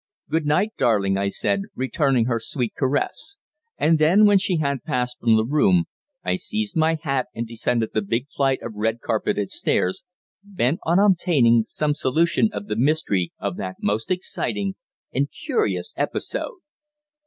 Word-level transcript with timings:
"Good 0.31 0.47
night, 0.47 0.71
darling," 0.79 1.15
I 1.19 1.29
said, 1.29 1.61
returning 1.75 2.25
her 2.25 2.39
sweet 2.39 2.73
caress; 2.75 3.37
and 3.77 3.99
then, 3.99 4.25
when 4.25 4.39
she 4.39 4.57
had 4.57 4.81
passed 4.83 5.19
from 5.19 5.37
the 5.37 5.45
room, 5.45 5.85
I 6.23 6.37
seized 6.37 6.75
my 6.75 6.95
hat 6.99 7.27
and 7.35 7.45
descended 7.47 7.89
the 7.93 8.01
big 8.01 8.27
flight 8.35 8.63
of 8.63 8.73
red 8.73 8.99
carpeted 9.01 9.51
stairs, 9.51 10.01
bent 10.43 10.79
on 10.87 10.97
obtaining 10.97 11.65
some 11.65 11.93
solution 11.93 12.49
of 12.51 12.65
the 12.67 12.75
mystery 12.77 13.31
of 13.37 13.57
that 13.57 13.75
most 13.79 14.09
exciting 14.09 14.73
and 15.13 15.29
curious 15.31 15.93
episode. 15.95 16.61